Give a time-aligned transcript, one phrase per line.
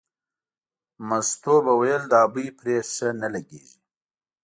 [1.07, 3.77] مستو به ویل دا بوی پرې ښه نه لګېږي.